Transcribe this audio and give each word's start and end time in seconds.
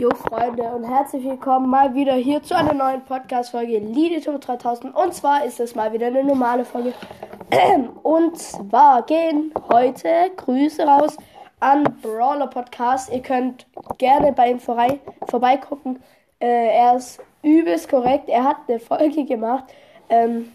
Jo 0.00 0.10
Freunde 0.10 0.62
und 0.62 0.84
herzlich 0.84 1.24
willkommen 1.24 1.68
mal 1.68 1.92
wieder 1.92 2.14
hier 2.14 2.40
zu 2.40 2.54
einer 2.56 2.72
neuen 2.72 3.04
Podcast-Folge 3.04 3.78
Lidito 3.78 4.38
3000 4.38 4.94
und 4.94 5.12
zwar 5.12 5.44
ist 5.44 5.58
es 5.58 5.74
mal 5.74 5.92
wieder 5.92 6.06
eine 6.06 6.22
normale 6.22 6.64
Folge 6.64 6.92
und 8.04 8.38
zwar 8.38 9.02
gehen 9.02 9.52
heute 9.72 10.30
Grüße 10.36 10.84
raus 10.84 11.16
an 11.58 11.82
Brawler 12.00 12.46
Podcast. 12.46 13.12
Ihr 13.12 13.22
könnt 13.22 13.66
gerne 13.98 14.32
bei 14.32 14.52
ihm 14.52 14.60
vorbei, 14.60 15.00
vorbeigucken. 15.28 16.00
Äh, 16.38 16.76
er 16.76 16.94
ist 16.94 17.18
übelst 17.42 17.88
korrekt. 17.88 18.28
Er 18.28 18.44
hat 18.44 18.58
eine 18.68 18.78
Folge 18.78 19.24
gemacht. 19.24 19.64
Ähm, 20.08 20.52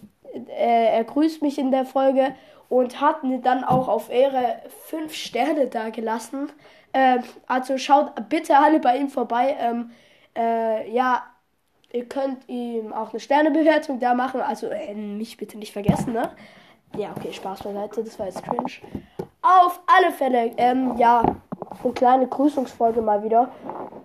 er, 0.58 0.94
er 0.94 1.04
grüßt 1.04 1.42
mich 1.42 1.60
in 1.60 1.70
der 1.70 1.84
Folge 1.84 2.34
und 2.70 3.02
hat 3.02 3.24
mir 3.24 3.40
dann 3.40 3.64
auch 3.64 3.88
auf 3.88 4.10
Ehre 4.10 4.62
fünf 4.86 5.14
Sterne 5.14 5.68
da 5.68 5.90
gelassen. 5.90 6.52
Ähm, 6.94 7.24
also 7.48 7.78
schaut 7.78 8.30
bitte 8.30 8.58
alle 8.58 8.80
bei 8.80 8.98
ihm 8.98 9.10
vorbei. 9.10 9.56
Ähm, 9.60 9.92
äh, 10.36 10.92
ja, 10.92 11.24
ihr 11.92 12.06
könnt 12.08 12.48
ihm 12.48 12.94
auch 12.94 13.12
eine 13.12 13.20
Sternebewertung 13.20 14.00
da 14.00 14.14
machen. 14.14 14.42
Also 14.42 14.68
äh, 14.68 14.94
mich 14.94 15.38
bitte 15.38 15.58
nicht 15.58 15.74
vergessen, 15.74 16.14
ne? 16.14 16.32
Ja, 16.96 17.10
okay, 17.18 17.34
Spaß 17.34 17.64
beiseite, 17.64 18.04
das 18.04 18.20
war 18.20 18.28
jetzt 18.28 18.44
cringe. 18.44 18.72
Auf 19.42 19.82
alle 19.88 20.12
Fälle, 20.12 20.52
ähm, 20.58 20.96
ja, 20.98 21.24
eine 21.84 21.94
kleine 21.94 22.28
Grüßungsfolge 22.28 23.02
mal 23.02 23.24
wieder. 23.24 23.50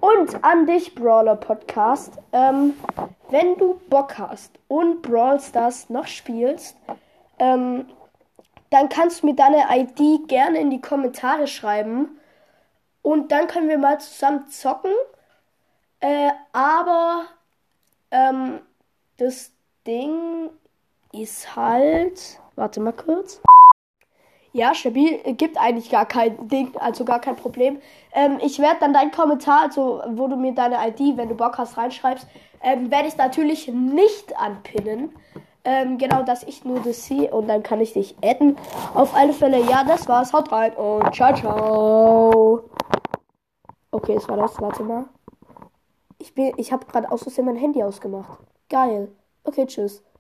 Und 0.01 0.43
an 0.43 0.67
dich, 0.67 0.95
Brawler 0.95 1.37
Podcast. 1.37 2.19
Ähm, 2.33 2.75
wenn 3.31 3.57
du 3.57 3.79
Bock 3.91 4.19
hast 4.19 4.59
und 4.69 5.03
Brawl 5.03 5.39
Stars 5.39 5.91
noch 5.91 6.07
spielst, 6.07 6.77
ähm, 7.39 7.87
dann 8.71 8.89
kannst 8.89 9.23
du 9.23 9.27
mir 9.27 9.35
deine 9.35 9.65
ID 9.71 10.29
gerne 10.29 10.61
in 10.61 10.71
die 10.71 10.81
Kommentare 10.81 11.47
schreiben. 11.47 12.19
Und 13.03 13.33
dann 13.33 13.47
können 13.47 13.69
wir 13.69 13.79
mal 13.79 14.01
zusammen 14.01 14.49
zocken. 14.49 14.93
Äh, 16.01 16.31
aber 16.53 17.27
ähm, 18.11 18.61
das 19.17 19.53
Ding 19.87 20.51
ist 21.13 21.57
halt. 21.57 22.41
Warte 22.57 22.81
mal 22.81 22.93
kurz. 22.93 23.41
Ja, 24.53 24.75
stabil 24.75 25.19
gibt 25.35 25.59
eigentlich 25.59 25.91
gar 25.91 26.07
kein 26.07 26.49
Ding, 26.49 26.75
also 26.79 27.05
gar 27.05 27.21
kein 27.21 27.37
Problem. 27.37 27.81
Ähm, 28.13 28.39
ich 28.43 28.59
werde 28.59 28.81
dann 28.81 28.93
deinen 28.93 29.11
Kommentar, 29.11 29.63
also 29.63 30.03
wo 30.09 30.27
du 30.27 30.37
mir 30.37 30.53
deine 30.53 30.77
ID, 30.89 31.17
wenn 31.17 31.29
du 31.29 31.35
Bock 31.35 31.59
hast, 31.59 31.77
reinschreibst, 31.77 32.27
ähm, 32.63 32.91
werde 32.91 33.09
ich 33.09 33.17
natürlich 33.17 33.69
nicht 33.69 34.37
anpinnen. 34.37 35.15
Ähm, 35.65 35.99
genau, 35.99 36.23
dass 36.23 36.43
ich 36.45 36.65
nur 36.65 36.81
das 36.81 37.05
sehe 37.05 37.31
und 37.31 37.49
dann 37.49 37.63
kann 37.63 37.81
ich 37.81 37.93
dich 37.93 38.17
adden. 38.23 38.57
Auf 38.95 39.15
alle 39.15 39.33
Fälle, 39.33 39.61
ja, 39.69 39.85
das 39.85 40.09
war's. 40.09 40.33
Haut 40.33 40.51
rein 40.53 40.73
und 40.75 41.15
ciao, 41.15 41.35
ciao. 41.35 42.65
Okay, 43.91 44.15
das 44.15 44.29
war 44.29 44.37
das. 44.37 44.61
Warte 44.61 44.83
mal. 44.83 45.07
Ich, 46.19 46.35
bin, 46.35 46.53
ich 46.57 46.73
habe 46.73 46.87
gerade 46.87 47.11
aus 47.11 47.23
Versehen 47.23 47.47
mein 47.47 47.57
Handy 47.57 47.83
ausgemacht. 47.83 48.39
Geil. 48.69 49.09
Okay, 49.45 49.67
tschüss. 49.67 50.03